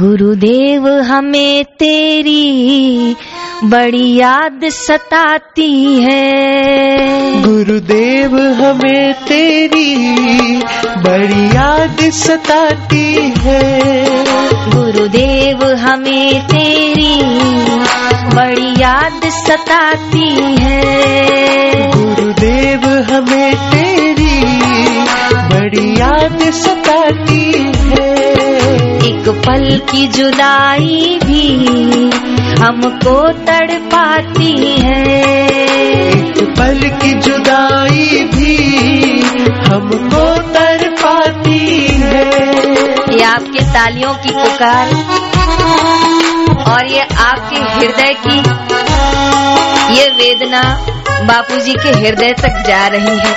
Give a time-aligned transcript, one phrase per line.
[0.00, 3.16] गुरुदेव हमें तेरी
[3.64, 6.32] बड़ी याद सताती है।
[7.42, 9.96] गुरुदेव हमें तेरी
[10.86, 14.04] बड़ी याद सताती है।
[14.70, 17.22] गुरुदेव हमें तेरी
[18.34, 20.96] बड़ी याद सताती है।
[21.90, 24.42] गुरुदेव हमें तेरी
[25.54, 28.29] बड़ी याद सताती है।
[29.10, 31.44] एक पल की जुदाई भी
[32.60, 33.14] हमको
[33.46, 38.56] तड़पाती है। एक पल की जुदाई भी
[39.68, 42.24] हमको तर पाती है।
[43.14, 44.94] ये आपके तालियों की पुकार
[46.72, 48.38] और ये आपके हृदय की
[49.96, 50.62] ये वेदना
[51.24, 53.34] बापूजी के हृदय तक जा रही है।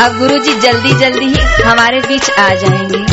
[0.00, 3.04] अब गुरुजी जल्दी जल्दी ही हमारे बीच आ जाएँगे।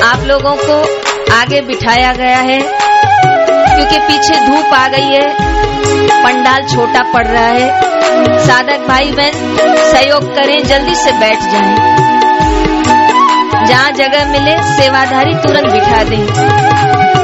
[0.01, 0.81] आप लोगों को
[1.33, 2.87] आगे बिठाया गया है।
[3.77, 5.35] क्योंकि पीछे धूप आ गई है।
[6.23, 7.81] पंडाल छोटा पड़ रहा है।
[8.47, 9.31] साधक भाई बहन,
[9.91, 11.75] सहयोग करें, जल्दी से बैठ जाएँ।
[13.65, 17.16] जहाँ जगह मिले, सेवाधारी तुरंत बिठा दें।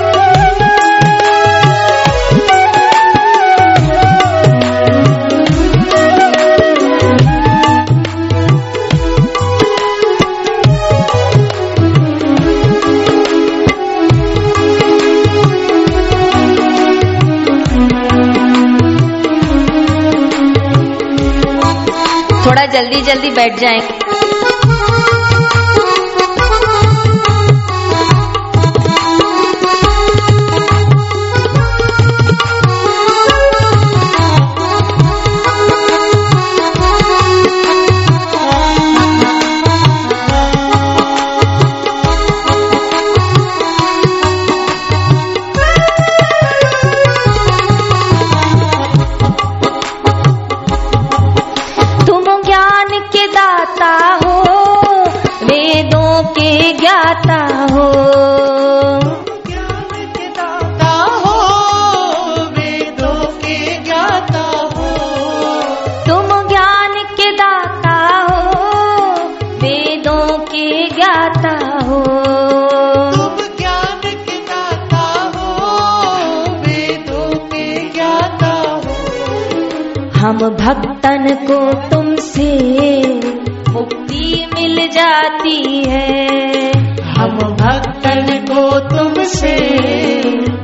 [22.46, 24.03] थोड़ा जल्दी जल्दी बैठ जाएँ।
[53.66, 53.92] दाता
[54.24, 54.34] हो
[55.44, 57.38] वेदों के ज्ञाता
[57.72, 57.84] हो।
[80.24, 81.58] हम भक्तन को
[81.90, 82.52] तुमसे
[84.94, 86.72] जाती है।
[87.18, 89.56] हम भक्तन को तुमसे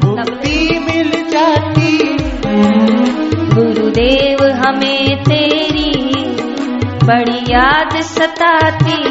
[0.05, 1.97] मुक्ति मिल जाती
[3.53, 5.91] गुरुदेव हमें तेरी
[7.03, 9.08] बड़ी याद सताती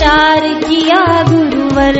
[0.00, 1.96] विचार किया गुरुवर।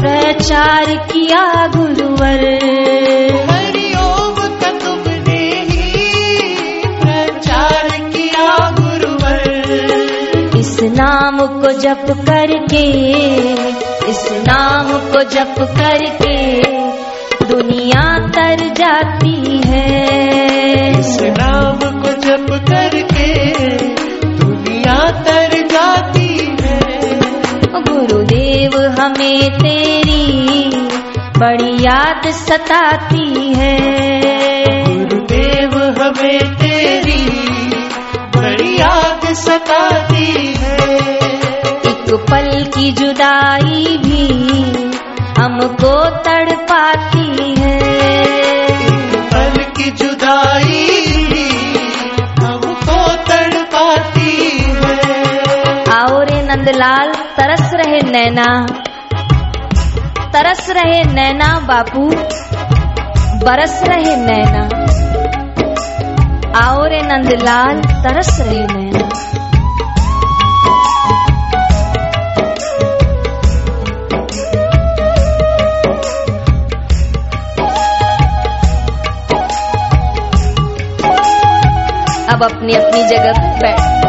[0.00, 2.44] प्रचार किया गुरुवर
[4.80, 5.88] तुमने ही
[7.00, 9.40] प्रचार किया गुरुवर।
[10.56, 12.86] इस नाम को जप करके
[14.08, 16.62] इस नाम को जप करके
[17.46, 23.34] दुनिया तर जाती है। इस नाम को जप करके
[24.26, 27.20] दुनिया तर जाती है।
[27.82, 30.70] गुरुदेव हमें तेरी
[31.38, 34.15] बड़ी याद सताती है।
[45.56, 47.80] हमको तड़पाती है।
[49.16, 50.88] पल की जुदाई
[52.40, 58.66] हमको तड़पाती है। आओ रे नंदलाल तरस रहे नैना।
[60.32, 62.10] तरस रहे नैना बापू
[63.46, 64.68] बरस रहे नैना।
[66.60, 69.08] आओ रे नंदलाल तरस रहे नैना।
[82.36, 84.05] अब अपनी अपनी जगह बैठ।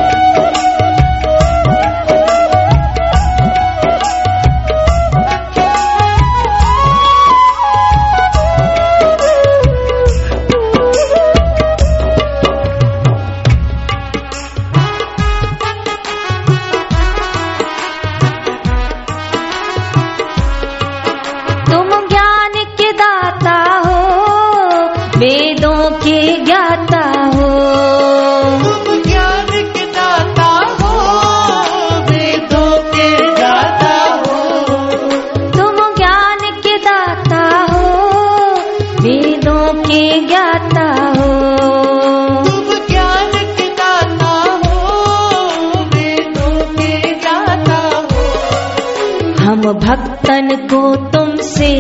[49.74, 51.72] भक्तन को तुमसे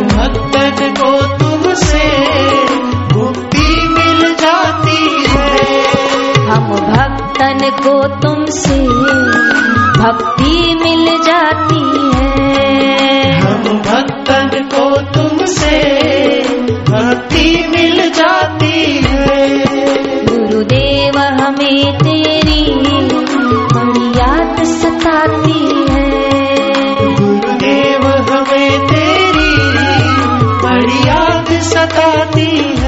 [0.03, 2.07] भक्तन को तुमसे
[3.17, 5.83] मुक्ति मिल जाती है।
[6.49, 8.79] हम भक्तन को तुमसे
[10.01, 11.85] भक्ति मिल जाती
[12.17, 15.79] है। हम भक्तन को तुमसे
[16.89, 18.66] भक्ति मिल जाती
[21.67, 22.63] तेरी
[23.73, 26.09] बड़ी याद सताती है।
[27.57, 29.55] देव हमें तेरी
[30.63, 31.09] बड़ी
[31.61, 32.86] सताती है।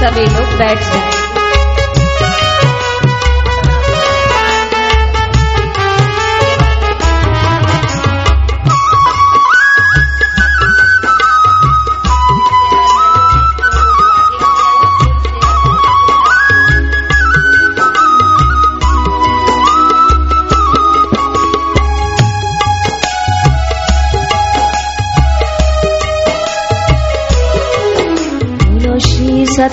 [0.00, 1.15] सभी लोग बैठ जाए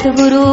[0.02, 0.46] सद्गुरु